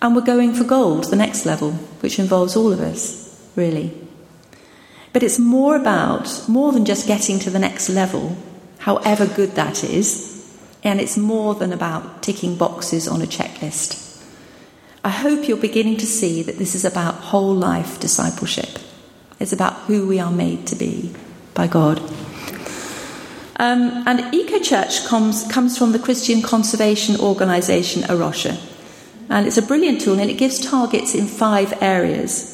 And 0.02 0.16
we're 0.16 0.22
going 0.22 0.52
for 0.52 0.64
gold, 0.64 1.04
the 1.04 1.16
next 1.16 1.46
level, 1.46 1.70
which 2.00 2.18
involves 2.18 2.56
all 2.56 2.72
of 2.72 2.80
us, 2.80 3.40
really. 3.54 3.96
But 5.12 5.22
it's 5.22 5.38
more 5.38 5.76
about, 5.76 6.44
more 6.48 6.72
than 6.72 6.84
just 6.84 7.06
getting 7.06 7.38
to 7.38 7.50
the 7.50 7.60
next 7.60 7.88
level, 7.88 8.36
however 8.78 9.26
good 9.28 9.52
that 9.52 9.84
is, 9.84 10.58
and 10.82 11.00
it's 11.00 11.16
more 11.16 11.54
than 11.54 11.72
about 11.72 12.20
ticking 12.20 12.56
boxes 12.56 13.06
on 13.06 13.22
a 13.22 13.26
checklist. 13.26 14.20
I 15.04 15.10
hope 15.10 15.46
you're 15.46 15.56
beginning 15.56 15.98
to 15.98 16.06
see 16.06 16.42
that 16.42 16.58
this 16.58 16.74
is 16.74 16.84
about 16.84 17.14
whole 17.14 17.54
life 17.54 18.00
discipleship. 18.00 18.80
It's 19.38 19.52
about 19.52 19.74
who 19.82 20.08
we 20.08 20.18
are 20.18 20.32
made 20.32 20.66
to 20.68 20.74
be 20.74 21.14
by 21.54 21.68
God. 21.68 22.00
Um, 23.56 24.02
and 24.08 24.34
Eco 24.34 24.58
Church 24.58 25.04
comes, 25.06 25.46
comes 25.46 25.78
from 25.78 25.92
the 25.92 26.00
Christian 26.00 26.42
conservation 26.42 27.20
organisation 27.20 28.02
A 28.10 28.16
Rocha. 28.16 28.58
And 29.32 29.46
it's 29.46 29.56
a 29.56 29.62
brilliant 29.62 30.02
tool 30.02 30.20
and 30.20 30.30
it 30.30 30.38
gives 30.38 30.60
targets 30.60 31.14
in 31.14 31.26
five 31.26 31.72
areas 31.82 32.50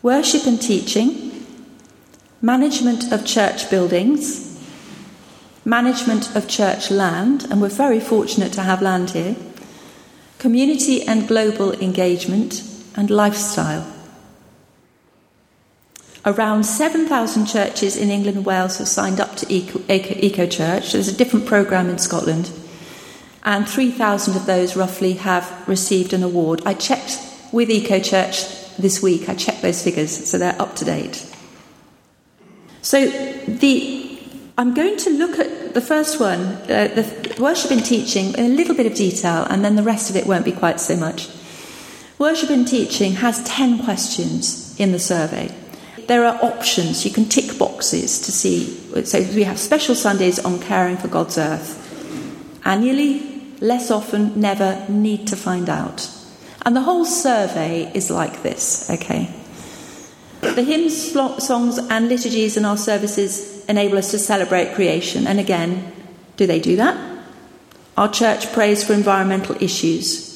worship 0.00 0.46
and 0.46 0.60
teaching, 0.60 1.46
management 2.40 3.12
of 3.12 3.26
church 3.26 3.68
buildings, 3.68 4.58
management 5.64 6.34
of 6.34 6.48
church 6.48 6.90
land, 6.90 7.46
and 7.50 7.60
we're 7.60 7.68
very 7.68 8.00
fortunate 8.00 8.52
to 8.52 8.62
have 8.62 8.80
land 8.80 9.10
here 9.10 9.36
community 10.38 11.02
and 11.02 11.26
global 11.26 11.72
engagement, 11.80 12.62
and 12.96 13.10
lifestyle. 13.10 13.86
Around 16.24 16.64
7,000 16.64 17.46
churches 17.46 17.96
in 17.96 18.10
England 18.10 18.36
and 18.38 18.46
Wales 18.46 18.78
have 18.78 18.88
signed 18.88 19.20
up 19.20 19.36
to 19.36 19.52
Eco, 19.52 19.80
Eco, 19.88 20.14
Eco 20.14 20.46
Church. 20.46 20.92
There's 20.92 21.08
a 21.08 21.16
different 21.16 21.46
programme 21.46 21.88
in 21.88 21.98
Scotland. 21.98 22.50
And 23.44 23.68
3,000 23.68 24.36
of 24.36 24.46
those 24.46 24.76
roughly 24.76 25.14
have 25.14 25.66
received 25.68 26.12
an 26.12 26.22
award. 26.22 26.62
I 26.66 26.74
checked 26.74 27.18
with 27.52 27.70
Eco 27.70 28.00
Church 28.00 28.44
this 28.76 29.02
week, 29.02 29.28
I 29.28 29.34
checked 29.34 29.62
those 29.62 29.82
figures, 29.82 30.30
so 30.30 30.38
they're 30.38 30.60
up 30.60 30.76
to 30.76 30.84
date. 30.84 31.26
So 32.82 33.06
the 33.46 34.08
I'm 34.56 34.74
going 34.74 34.96
to 34.98 35.10
look 35.10 35.38
at 35.38 35.74
the 35.74 35.80
first 35.80 36.18
one, 36.18 36.40
uh, 36.40 36.90
the 36.92 37.36
worship 37.38 37.70
and 37.70 37.84
teaching, 37.84 38.34
in 38.34 38.44
a 38.44 38.48
little 38.48 38.74
bit 38.74 38.86
of 38.86 38.94
detail, 38.94 39.46
and 39.48 39.64
then 39.64 39.76
the 39.76 39.84
rest 39.84 40.10
of 40.10 40.16
it 40.16 40.26
won't 40.26 40.44
be 40.44 40.50
quite 40.50 40.80
so 40.80 40.96
much. 40.96 41.28
Worship 42.18 42.50
and 42.50 42.66
teaching 42.66 43.12
has 43.12 43.40
10 43.44 43.84
questions 43.84 44.74
in 44.80 44.90
the 44.90 44.98
survey. 44.98 45.54
There 46.08 46.24
are 46.24 46.42
options, 46.42 47.04
you 47.04 47.12
can 47.12 47.26
tick 47.26 47.56
boxes 47.56 48.20
to 48.22 48.32
see. 48.32 49.04
So 49.04 49.20
we 49.32 49.44
have 49.44 49.60
special 49.60 49.94
Sundays 49.94 50.40
on 50.40 50.58
caring 50.58 50.96
for 50.96 51.06
God's 51.06 51.38
earth. 51.38 51.84
Annually, 52.68 53.22
less 53.60 53.90
often, 53.90 54.38
never, 54.38 54.84
need 54.90 55.26
to 55.28 55.36
find 55.36 55.70
out. 55.70 56.06
And 56.66 56.76
the 56.76 56.82
whole 56.82 57.06
survey 57.06 57.90
is 57.94 58.10
like 58.10 58.42
this, 58.42 58.90
okay? 58.90 59.34
The 60.42 60.62
hymns, 60.62 61.12
songs, 61.12 61.78
and 61.78 62.10
liturgies 62.10 62.58
in 62.58 62.66
our 62.66 62.76
services 62.76 63.64
enable 63.70 63.96
us 63.96 64.10
to 64.10 64.18
celebrate 64.18 64.74
creation. 64.74 65.26
And 65.26 65.40
again, 65.40 65.92
do 66.36 66.46
they 66.46 66.60
do 66.60 66.76
that? 66.76 67.24
Our 67.96 68.10
church 68.12 68.52
prays 68.52 68.84
for 68.84 68.92
environmental 68.92 69.56
issues. 69.62 70.28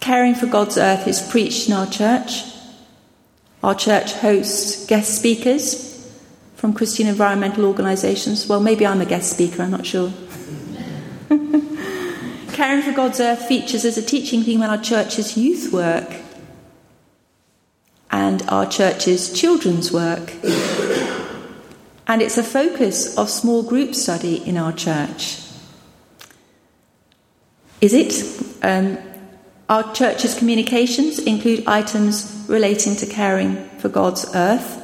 Caring 0.00 0.34
for 0.34 0.46
God's 0.46 0.78
earth 0.78 1.06
is 1.06 1.22
preached 1.22 1.68
in 1.68 1.74
our 1.74 1.86
church. 1.86 2.42
Our 3.62 3.76
church 3.76 4.14
hosts 4.14 4.84
guest 4.86 5.16
speakers 5.16 6.10
from 6.56 6.74
Christian 6.74 7.06
environmental 7.06 7.66
organisations. 7.66 8.48
Well, 8.48 8.58
maybe 8.58 8.84
I'm 8.84 9.00
a 9.00 9.06
guest 9.06 9.32
speaker, 9.32 9.62
I'm 9.62 9.70
not 9.70 9.86
sure. 9.86 10.12
Caring 12.52 12.82
for 12.82 12.92
God's 12.92 13.20
earth 13.20 13.46
features 13.46 13.84
as 13.84 13.96
a 13.96 14.02
teaching 14.02 14.42
theme 14.42 14.62
in 14.62 14.68
our 14.68 14.80
church's 14.80 15.36
youth 15.36 15.72
work 15.72 16.16
and 18.10 18.42
our 18.48 18.66
church's 18.66 19.32
children's 19.32 19.90
work. 19.90 20.32
And 22.06 22.20
it's 22.20 22.36
a 22.36 22.42
focus 22.42 23.16
of 23.16 23.30
small 23.30 23.62
group 23.62 23.94
study 23.94 24.36
in 24.46 24.58
our 24.58 24.72
church. 24.72 25.38
Is 27.80 27.94
it? 27.94 28.12
Um, 28.62 28.98
our 29.70 29.90
church's 29.94 30.34
communications 30.34 31.18
include 31.18 31.66
items 31.66 32.44
relating 32.46 32.94
to 32.96 33.06
caring 33.06 33.68
for 33.78 33.88
God's 33.88 34.30
earth. 34.34 34.78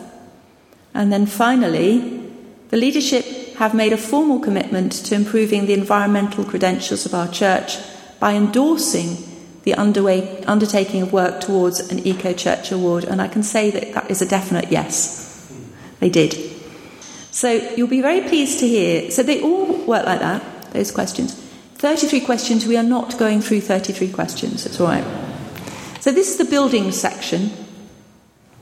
And 0.95 1.13
then 1.13 1.27
finally, 1.27 2.27
the 2.71 2.79
leadership 2.79 3.38
have 3.59 3.75
made 3.75 3.93
a 3.93 3.99
formal 3.99 4.39
commitment 4.39 4.93
to 4.93 5.17
improving 5.17 5.67
the 5.67 5.75
environmental 5.75 6.45
credentials 6.45 7.05
of 7.05 7.13
our 7.13 7.27
church 7.27 7.77
by 8.21 8.35
endorsing 8.35 9.17
the 9.65 9.75
underway, 9.75 10.45
undertaking 10.45 11.03
of 11.03 11.13
work 11.13 11.41
towards 11.41 11.81
an 11.91 11.99
Eco 12.07 12.33
Church 12.33 12.71
Award. 12.71 13.03
And 13.03 13.21
I 13.21 13.27
can 13.27 13.43
say 13.43 13.71
that 13.73 13.93
that 13.95 14.11
is 14.11 14.23
a 14.23 14.27
definite 14.27 14.71
yes. 14.71 15.53
They 15.99 16.09
did. 16.09 16.35
So 17.33 17.51
you'll 17.51 17.89
be 17.89 18.01
very 18.01 18.21
pleased 18.29 18.61
to 18.61 18.69
hear. 18.69 19.11
So 19.11 19.25
they 19.25 19.43
all 19.43 19.67
work 19.87 20.07
like 20.07 20.21
that, 20.21 20.71
those 20.73 20.93
questions. 20.93 21.35
33 21.75 22.21
questions, 22.21 22.65
we 22.65 22.77
are 22.77 22.85
not 22.85 23.19
going 23.19 23.41
through 23.41 23.63
33 23.63 24.13
questions, 24.13 24.67
it's 24.67 24.81
all 24.81 24.87
right. 24.87 25.05
So 26.01 26.13
this 26.13 26.31
is 26.31 26.39
the 26.39 26.45
building 26.45 26.93
section. 26.93 27.51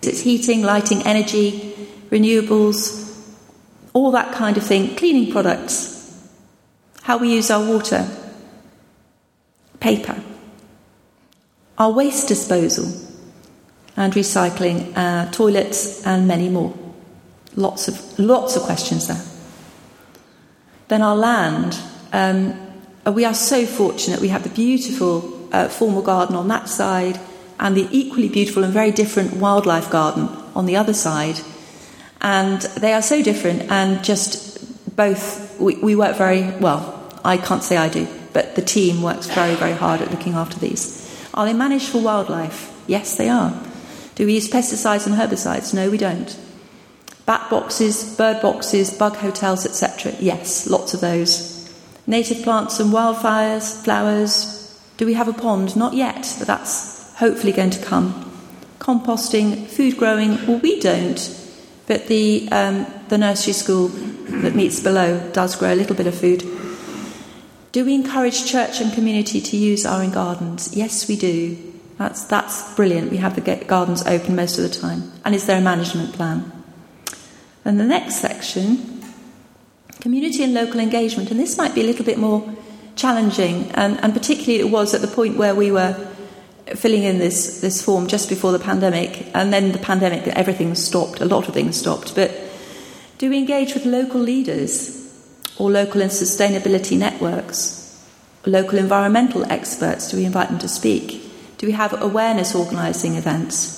It's 0.02 0.20
heating, 0.20 0.62
lighting, 0.62 1.02
energy, 1.02 1.74
renewables, 2.10 3.05
all 3.96 4.10
that 4.10 4.30
kind 4.30 4.58
of 4.58 4.62
thing, 4.62 4.94
cleaning 4.94 5.32
products, 5.32 6.28
how 7.00 7.16
we 7.16 7.32
use 7.32 7.50
our 7.50 7.66
water, 7.66 8.06
paper, 9.80 10.22
our 11.78 11.90
waste 11.90 12.28
disposal 12.28 12.84
and 13.96 14.12
recycling, 14.12 14.92
uh, 14.94 15.30
toilets, 15.30 16.06
and 16.06 16.28
many 16.28 16.50
more. 16.50 16.76
Lots 17.54 17.88
of, 17.88 18.18
lots 18.18 18.54
of 18.54 18.64
questions 18.64 19.06
there. 19.06 19.22
Then 20.88 21.00
our 21.00 21.16
land. 21.16 21.78
Um, 22.12 22.54
we 23.06 23.24
are 23.24 23.32
so 23.32 23.64
fortunate. 23.64 24.20
We 24.20 24.28
have 24.28 24.42
the 24.42 24.50
beautiful 24.50 25.48
uh, 25.54 25.68
formal 25.68 26.02
garden 26.02 26.36
on 26.36 26.48
that 26.48 26.68
side 26.68 27.18
and 27.58 27.74
the 27.74 27.88
equally 27.90 28.28
beautiful 28.28 28.62
and 28.62 28.74
very 28.74 28.90
different 28.90 29.36
wildlife 29.36 29.88
garden 29.88 30.28
on 30.54 30.66
the 30.66 30.76
other 30.76 30.92
side. 30.92 31.40
And 32.20 32.60
they 32.60 32.92
are 32.92 33.02
so 33.02 33.22
different, 33.22 33.70
and 33.70 34.02
just 34.02 34.96
both, 34.96 35.58
we, 35.60 35.76
we 35.76 35.94
work 35.94 36.16
very 36.16 36.50
well. 36.58 36.92
I 37.24 37.36
can't 37.36 37.62
say 37.62 37.76
I 37.76 37.88
do, 37.88 38.08
but 38.32 38.56
the 38.56 38.62
team 38.62 39.02
works 39.02 39.26
very, 39.26 39.54
very 39.54 39.72
hard 39.72 40.00
at 40.00 40.10
looking 40.10 40.34
after 40.34 40.58
these. 40.58 41.02
Are 41.34 41.44
they 41.44 41.52
managed 41.52 41.88
for 41.88 42.00
wildlife? 42.00 42.72
Yes, 42.86 43.16
they 43.16 43.28
are. 43.28 43.52
Do 44.14 44.26
we 44.26 44.34
use 44.34 44.48
pesticides 44.48 45.06
and 45.06 45.14
herbicides? 45.16 45.74
No, 45.74 45.90
we 45.90 45.98
don't. 45.98 46.38
Bat 47.26 47.50
boxes, 47.50 48.16
bird 48.16 48.40
boxes, 48.40 48.96
bug 48.96 49.16
hotels, 49.16 49.66
etc. 49.66 50.12
Yes, 50.20 50.66
lots 50.68 50.94
of 50.94 51.00
those. 51.00 51.68
Native 52.06 52.42
plants 52.42 52.80
and 52.80 52.92
wildfires, 52.92 53.82
flowers. 53.84 54.80
Do 54.96 55.04
we 55.04 55.14
have 55.14 55.28
a 55.28 55.32
pond? 55.32 55.76
Not 55.76 55.94
yet, 55.94 56.34
but 56.38 56.46
that's 56.46 57.12
hopefully 57.16 57.52
going 57.52 57.70
to 57.70 57.84
come. 57.84 58.32
Composting, 58.78 59.66
food 59.66 59.98
growing, 59.98 60.36
well, 60.46 60.60
we 60.60 60.78
don't, 60.80 61.18
but 61.86 62.06
the, 62.06 62.48
um, 62.50 62.86
the 63.08 63.18
nursery 63.18 63.52
school 63.52 63.88
that 63.88 64.54
meets 64.54 64.80
below 64.80 65.30
does 65.32 65.56
grow 65.56 65.72
a 65.72 65.76
little 65.76 65.96
bit 65.96 66.06
of 66.06 66.14
food. 66.14 66.44
Do 67.72 67.84
we 67.84 67.94
encourage 67.94 68.46
church 68.46 68.80
and 68.80 68.92
community 68.92 69.40
to 69.40 69.56
use 69.56 69.84
our 69.84 70.08
gardens? 70.10 70.74
Yes, 70.74 71.08
we 71.08 71.16
do. 71.16 71.56
That's, 71.98 72.24
that's 72.24 72.74
brilliant. 72.74 73.10
We 73.10 73.18
have 73.18 73.34
the 73.34 73.56
gardens 73.64 74.06
open 74.06 74.36
most 74.36 74.58
of 74.58 74.64
the 74.64 74.70
time. 74.70 75.12
And 75.24 75.34
is 75.34 75.46
there 75.46 75.58
a 75.58 75.62
management 75.62 76.14
plan? 76.14 76.52
And 77.64 77.78
the 77.78 77.84
next 77.84 78.16
section 78.16 78.96
community 80.00 80.44
and 80.44 80.54
local 80.54 80.78
engagement. 80.78 81.30
And 81.30 81.40
this 81.40 81.56
might 81.56 81.74
be 81.74 81.80
a 81.80 81.84
little 81.84 82.04
bit 82.04 82.16
more 82.18 82.48
challenging, 82.94 83.70
and, 83.72 83.98
and 84.02 84.14
particularly 84.14 84.60
it 84.60 84.70
was 84.70 84.94
at 84.94 85.00
the 85.00 85.08
point 85.08 85.36
where 85.36 85.54
we 85.54 85.70
were 85.70 85.94
filling 86.74 87.04
in 87.04 87.18
this, 87.18 87.60
this 87.60 87.82
form 87.82 88.06
just 88.06 88.28
before 88.28 88.52
the 88.52 88.58
pandemic, 88.58 89.30
and 89.34 89.52
then 89.52 89.72
the 89.72 89.78
pandemic, 89.78 90.26
everything 90.28 90.74
stopped, 90.74 91.20
a 91.20 91.24
lot 91.24 91.48
of 91.48 91.54
things 91.54 91.76
stopped. 91.76 92.14
But 92.14 92.32
do 93.18 93.30
we 93.30 93.38
engage 93.38 93.74
with 93.74 93.86
local 93.86 94.20
leaders 94.20 94.92
or 95.58 95.70
local 95.70 96.02
and 96.02 96.10
sustainability 96.10 96.98
networks? 96.98 97.82
Local 98.44 98.78
environmental 98.78 99.50
experts, 99.50 100.10
do 100.10 100.16
we 100.16 100.24
invite 100.24 100.48
them 100.48 100.58
to 100.58 100.68
speak? 100.68 101.22
Do 101.58 101.66
we 101.66 101.72
have 101.72 102.00
awareness 102.00 102.54
organising 102.54 103.14
events? 103.14 103.76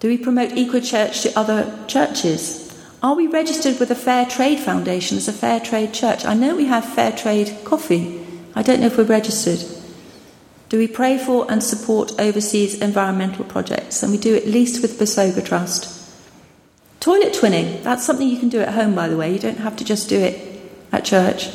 Do 0.00 0.08
we 0.08 0.18
promote 0.18 0.52
Eco 0.52 0.80
Church 0.80 1.22
to 1.22 1.38
other 1.38 1.72
churches? 1.86 2.60
Are 3.02 3.14
we 3.14 3.26
registered 3.26 3.78
with 3.78 3.88
the 3.88 3.94
Fair 3.94 4.26
Trade 4.26 4.60
Foundation 4.60 5.16
as 5.16 5.28
a 5.28 5.32
Fair 5.32 5.60
Trade 5.60 5.94
church? 5.94 6.24
I 6.24 6.34
know 6.34 6.56
we 6.56 6.66
have 6.66 6.84
Fair 6.84 7.12
Trade 7.12 7.56
coffee. 7.64 8.22
I 8.54 8.62
don't 8.62 8.80
know 8.80 8.86
if 8.86 8.98
we're 8.98 9.04
registered. 9.04 9.73
Do 10.68 10.78
we 10.78 10.88
pray 10.88 11.18
for 11.18 11.50
and 11.50 11.62
support 11.62 12.12
overseas 12.18 12.80
environmental 12.80 13.44
projects? 13.44 14.02
And 14.02 14.10
we 14.12 14.18
do 14.18 14.34
at 14.34 14.46
least 14.46 14.82
with 14.82 14.98
Busoga 14.98 15.44
Trust. 15.44 15.90
Toilet 17.00 17.34
twinning, 17.34 17.82
that's 17.82 18.02
something 18.04 18.26
you 18.26 18.38
can 18.38 18.48
do 18.48 18.60
at 18.60 18.74
home, 18.74 18.94
by 18.94 19.08
the 19.08 19.16
way. 19.16 19.32
You 19.32 19.38
don't 19.38 19.58
have 19.58 19.76
to 19.76 19.84
just 19.84 20.08
do 20.08 20.18
it 20.18 20.62
at 20.90 21.04
church. 21.04 21.50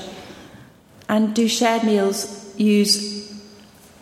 And 1.08 1.34
do 1.34 1.48
shared 1.48 1.84
meals 1.84 2.54
use 2.56 3.34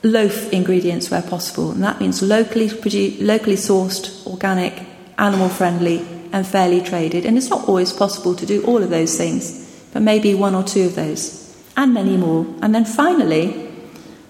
loaf 0.04 0.52
ingredients 0.52 1.10
where 1.10 1.22
possible, 1.22 1.72
and 1.72 1.84
that 1.84 2.00
means 2.00 2.22
locally 2.22 2.70
produced, 2.70 3.22
locally 3.22 3.56
sourced, 3.56 4.28
organic, 4.28 4.84
animal 5.18 5.50
friendly, 5.50 6.06
and 6.34 6.46
fairly 6.46 6.82
traded. 6.82 7.26
And 7.26 7.38
it's 7.38 7.50
not 7.50 7.68
always 7.68 7.94
possible 7.94 8.36
to 8.36 8.46
do 8.46 8.64
all 8.66 8.84
of 8.84 8.90
those 8.90 9.18
things, 9.18 9.66
but 9.94 10.02
maybe 10.02 10.36
one 10.36 10.54
or 10.54 10.64
two 10.64 10.84
of 10.84 10.96
those, 10.96 11.56
and 11.78 11.94
many 11.94 12.18
more. 12.18 12.46
And 12.62 12.76
then 12.76 12.86
finally, 12.86 13.67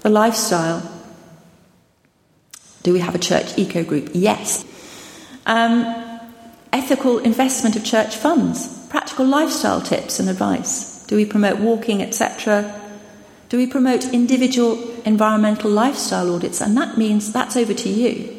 lifestyle. 0.10 0.82
Do 2.84 2.94
we 2.94 3.00
have 3.00 3.16
a 3.16 3.20
church 3.20 3.58
eco 3.58 3.84
group? 3.84 4.12
Yes. 4.14 4.66
Um, 5.46 5.84
ethical 6.72 7.20
investment 7.20 7.76
of 7.76 7.84
church 7.84 8.16
funds, 8.16 8.88
practical 8.90 9.26
lifestyle 9.26 9.82
tips 9.82 10.20
and 10.20 10.30
advice. 10.30 11.06
Do 11.08 11.16
we 11.16 11.26
promote 11.26 11.60
walking, 11.60 12.02
etc.? 12.02 12.82
Do 13.50 13.58
we 13.58 13.68
promote 13.68 14.14
individual 14.14 14.78
environmental 15.06 15.72
lifestyle 15.72 16.34
audits? 16.36 16.62
And 16.62 16.76
that 16.78 16.98
means 16.98 17.32
that's 17.32 17.56
over 17.56 17.74
to 17.74 17.90
you. 17.90 18.34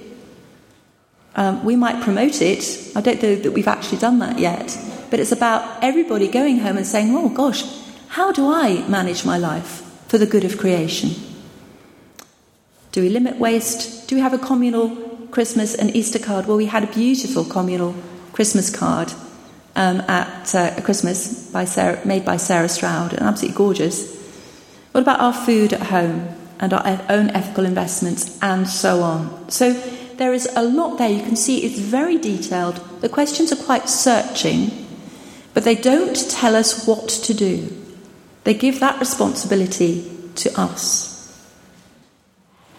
Um, 1.34 1.64
we 1.64 1.76
might 1.76 2.02
promote 2.02 2.42
it. 2.42 2.92
I 2.96 3.00
don't 3.00 3.22
know 3.22 3.36
that 3.36 3.52
we've 3.52 3.68
actually 3.68 3.98
done 3.98 4.18
that 4.18 4.38
yet. 4.38 4.76
But 5.10 5.20
it's 5.20 5.32
about 5.32 5.82
everybody 5.82 6.28
going 6.28 6.58
home 6.58 6.76
and 6.76 6.86
saying, 6.86 7.14
oh 7.14 7.28
gosh, 7.30 7.64
how 8.08 8.32
do 8.32 8.50
I 8.50 8.86
manage 8.88 9.24
my 9.24 9.38
life 9.38 9.82
for 10.08 10.18
the 10.18 10.26
good 10.26 10.44
of 10.44 10.58
creation? 10.58 11.10
Do 12.98 13.04
we 13.04 13.10
limit 13.10 13.38
waste? 13.38 14.08
Do 14.08 14.16
we 14.16 14.22
have 14.22 14.34
a 14.34 14.38
communal 14.38 14.88
Christmas 15.30 15.72
and 15.76 15.94
Easter 15.94 16.18
card? 16.18 16.46
Well, 16.46 16.56
we 16.56 16.66
had 16.66 16.82
a 16.82 16.92
beautiful 16.92 17.44
communal 17.44 17.94
Christmas 18.32 18.76
card 18.76 19.12
um, 19.76 20.00
at 20.08 20.52
uh, 20.52 20.80
Christmas 20.80 21.48
by 21.52 21.64
Sarah, 21.64 22.04
made 22.04 22.24
by 22.24 22.38
Sarah 22.38 22.68
Stroud, 22.68 23.12
and 23.12 23.22
absolutely 23.22 23.56
gorgeous. 23.56 24.16
What 24.90 25.02
about 25.02 25.20
our 25.20 25.32
food 25.32 25.74
at 25.74 25.82
home 25.82 26.26
and 26.58 26.72
our 26.72 26.84
own 27.08 27.30
ethical 27.30 27.66
investments 27.66 28.36
and 28.42 28.68
so 28.68 29.00
on? 29.02 29.48
So 29.48 29.74
there 30.16 30.34
is 30.34 30.48
a 30.56 30.64
lot 30.64 30.98
there. 30.98 31.08
You 31.08 31.22
can 31.22 31.36
see 31.36 31.62
it's 31.62 31.78
very 31.78 32.18
detailed. 32.18 32.80
The 33.00 33.08
questions 33.08 33.52
are 33.52 33.64
quite 33.64 33.88
searching, 33.88 34.72
but 35.54 35.62
they 35.62 35.76
don't 35.76 36.16
tell 36.28 36.56
us 36.56 36.84
what 36.84 37.08
to 37.08 37.32
do. 37.32 37.80
They 38.42 38.54
give 38.54 38.80
that 38.80 38.98
responsibility 38.98 40.10
to 40.34 40.60
us. 40.60 41.17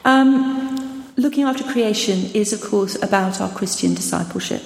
Um, 0.10 1.06
looking 1.18 1.44
after 1.44 1.64
creation 1.64 2.32
is, 2.34 2.52
of 2.52 2.62
course, 2.62 2.96
about 3.04 3.40
our 3.40 3.50
Christian 3.50 3.94
discipleship. 3.94 4.64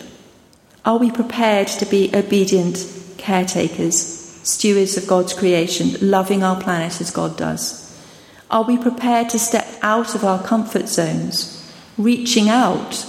Are 0.86 0.98
we 0.98 1.12
prepared 1.12 1.68
to 1.80 1.86
be 1.86 2.10
obedient 2.16 2.88
caretakers? 3.18 4.22
stewards 4.44 4.98
of 4.98 5.08
God's 5.08 5.34
creation, 5.34 5.96
loving 6.02 6.44
our 6.44 6.62
planet 6.62 7.02
as 7.02 7.12
God 7.12 7.38
does? 7.38 7.62
Are 8.52 8.64
we 8.64 8.78
prepared 8.78 9.30
to 9.30 9.40
step 9.40 9.68
out 9.82 10.16
of 10.16 10.24
our 10.24 10.42
comfort 10.44 10.88
zones, 10.88 11.72
reaching 11.98 12.50
out 12.50 13.06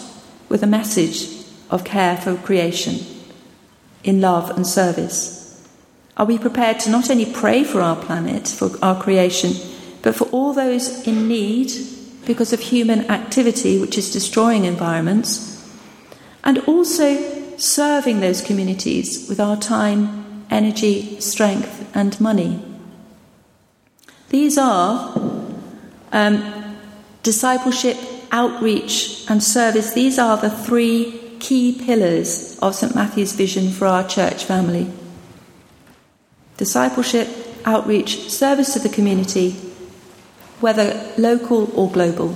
with 0.49 0.63
a 0.63 0.67
message 0.67 1.29
of 1.71 1.85
care 1.85 2.17
for 2.17 2.37
creation 2.37 2.99
in 4.03 4.21
love 4.21 4.51
and 4.51 4.67
service? 4.67 5.69
Are 6.17 6.27
we 6.27 6.39
prepared 6.39 6.81
to 6.81 6.91
not 6.91 7.11
only 7.11 7.27
pray 7.27 7.65
for 7.65 7.81
our 7.81 7.97
planet, 7.97 8.49
for 8.49 8.71
our 8.83 9.01
creation, 9.01 9.53
but 10.03 10.15
for 10.15 10.25
all 10.29 10.53
those 10.53 11.07
in 11.07 11.29
need 11.29 11.71
because 12.27 12.53
of 12.53 12.61
human 12.61 13.11
activity 13.11 13.79
which 13.79 13.99
is 13.99 14.13
destroying 14.13 14.65
environments, 14.65 15.51
and 16.43 16.59
also 16.61 17.57
serving 17.57 18.21
those 18.21 18.43
communities 18.43 19.29
with 19.29 19.41
our 19.41 19.57
time 19.57 20.23
energy, 20.51 21.19
strength, 21.21 21.91
and 21.95 22.21
money. 22.21 22.63
These 24.29 24.59
are 24.59 25.17
um, 26.13 26.77
discipleship, 27.23 27.97
outreach, 28.31 29.25
and 29.29 29.43
service. 29.43 29.93
These 29.93 30.19
are 30.19 30.37
the 30.37 30.51
three 30.51 31.37
key 31.41 31.79
pillars 31.85 32.59
of 32.61 32.75
St. 32.75 32.95
Matthew's 32.95 33.33
vision 33.33 33.71
for 33.71 33.87
our 33.87 34.07
church 34.07 34.45
family 34.45 34.91
discipleship, 36.57 37.29
outreach, 37.65 38.31
service 38.31 38.73
to 38.75 38.79
the 38.79 38.89
community, 38.89 39.57
whether 40.65 40.89
local 41.17 41.71
or 41.79 41.91
global. 41.91 42.35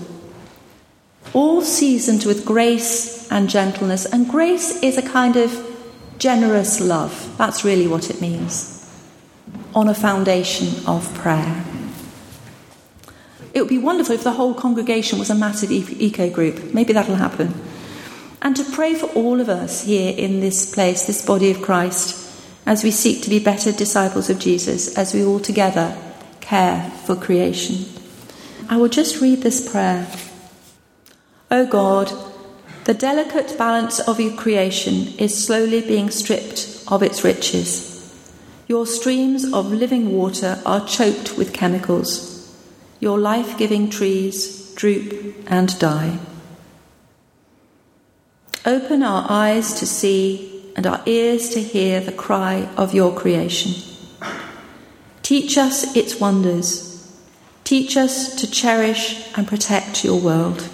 All 1.32 1.62
seasoned 1.62 2.24
with 2.24 2.44
grace 2.44 3.26
and 3.32 3.50
gentleness, 3.50 4.06
and 4.06 4.28
grace 4.28 4.82
is 4.82 4.96
a 4.96 5.02
kind 5.02 5.36
of 5.36 5.50
Generous 6.18 6.80
love, 6.80 7.32
that's 7.38 7.64
really 7.64 7.86
what 7.86 8.10
it 8.10 8.20
means. 8.20 8.74
On 9.72 9.88
a 9.88 9.94
foundation 9.94 10.84
of 10.84 11.14
prayer. 11.14 11.64
It 13.54 13.60
would 13.60 13.68
be 13.68 13.78
wonderful 13.78 14.16
if 14.16 14.24
the 14.24 14.32
whole 14.32 14.52
congregation 14.52 15.20
was 15.20 15.30
a 15.30 15.34
massive 15.36 15.70
eco 15.70 16.28
group. 16.28 16.74
Maybe 16.74 16.92
that'll 16.92 17.14
happen. 17.14 17.54
And 18.42 18.56
to 18.56 18.64
pray 18.64 18.94
for 18.94 19.06
all 19.10 19.40
of 19.40 19.48
us 19.48 19.84
here 19.84 20.12
in 20.16 20.40
this 20.40 20.72
place, 20.72 21.06
this 21.06 21.24
body 21.24 21.52
of 21.52 21.62
Christ, 21.62 22.16
as 22.66 22.82
we 22.82 22.90
seek 22.90 23.22
to 23.22 23.30
be 23.30 23.38
better 23.38 23.70
disciples 23.70 24.28
of 24.28 24.40
Jesus, 24.40 24.96
as 24.98 25.14
we 25.14 25.24
all 25.24 25.40
together 25.40 25.96
care 26.40 26.90
for 27.06 27.14
creation. 27.14 27.86
I 28.70 28.76
will 28.76 28.88
just 28.88 29.22
read 29.22 29.42
this 29.42 29.70
prayer. 29.70 30.07
O 31.50 31.64
God, 31.66 32.12
the 32.85 32.92
delicate 32.92 33.57
balance 33.57 33.98
of 34.00 34.20
your 34.20 34.35
creation 34.37 35.14
is 35.18 35.44
slowly 35.46 35.81
being 35.81 36.11
stripped 36.11 36.85
of 36.88 37.02
its 37.02 37.24
riches. 37.24 37.88
Your 38.66 38.87
streams 38.87 39.50
of 39.52 39.72
living 39.72 40.12
water 40.12 40.61
are 40.66 40.87
choked 40.87 41.38
with 41.38 41.54
chemicals. 41.54 42.54
Your 43.00 43.18
life 43.18 43.57
giving 43.57 43.88
trees 43.88 44.74
droop 44.74 45.35
and 45.46 45.78
die. 45.78 46.18
Open 48.66 49.02
our 49.02 49.24
eyes 49.31 49.72
to 49.81 49.87
see 49.87 50.72
and 50.76 50.87
our 50.87 51.02
ears 51.07 51.48
to 51.50 51.62
hear 51.62 52.00
the 52.00 52.12
cry 52.12 52.68
of 52.76 52.92
your 52.92 53.14
creation. 53.14 53.72
Teach 55.22 55.57
us 55.57 55.96
its 55.96 56.20
wonders. 56.20 56.88
Teach 57.68 57.98
us 57.98 58.35
to 58.37 58.50
cherish 58.50 59.31
and 59.37 59.46
protect 59.46 60.02
your 60.02 60.18
world. 60.18 60.70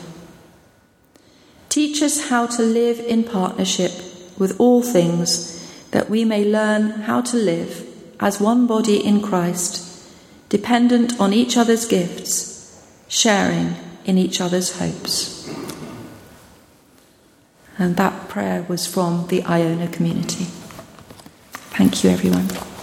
Teach 1.68 2.00
us 2.00 2.28
how 2.28 2.46
to 2.46 2.62
live 2.62 3.00
in 3.00 3.24
partnership 3.24 3.90
with 4.38 4.54
all 4.60 4.80
things 4.80 5.60
that 5.90 6.08
we 6.08 6.24
may 6.24 6.44
learn 6.44 6.90
how 6.90 7.20
to 7.22 7.36
live 7.36 7.84
as 8.20 8.40
one 8.40 8.68
body 8.68 9.04
in 9.04 9.20
Christ, 9.20 10.08
dependent 10.48 11.18
on 11.18 11.32
each 11.32 11.56
other's 11.56 11.84
gifts, 11.84 12.80
sharing 13.08 13.74
in 14.04 14.16
each 14.16 14.40
other's 14.40 14.78
hopes. 14.78 15.50
And 17.76 17.96
that 17.96 18.28
prayer 18.28 18.64
was 18.68 18.86
from 18.86 19.26
the 19.26 19.42
Iona 19.42 19.88
community. 19.88 20.44
Thank 21.74 22.04
you, 22.04 22.10
everyone. 22.10 22.73